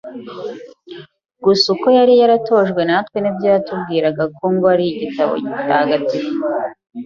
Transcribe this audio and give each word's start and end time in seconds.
gusa 1.45 1.65
uko 1.73 1.87
yari 1.97 2.13
yaratojwe, 2.21 2.81
natwe 2.89 3.17
nibyo 3.19 3.47
yatubwiraga 3.53 4.23
ko 4.37 4.43
ngo 4.53 4.65
ari 4.73 4.85
igitabo 4.93 5.33
gitagatifu 5.43 6.31